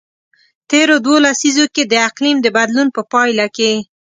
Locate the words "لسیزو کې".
1.25-1.83